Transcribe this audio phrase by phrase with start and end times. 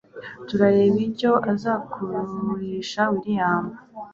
[0.47, 3.65] tukareba icyo azakururisha william